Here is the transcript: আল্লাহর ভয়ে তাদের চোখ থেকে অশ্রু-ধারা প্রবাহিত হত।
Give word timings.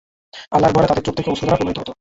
আল্লাহর 0.51 0.73
ভয়ে 0.75 0.89
তাদের 0.89 1.05
চোখ 1.05 1.13
থেকে 1.17 1.31
অশ্রু-ধারা 1.31 1.59
প্রবাহিত 1.59 1.79
হত। 1.79 1.87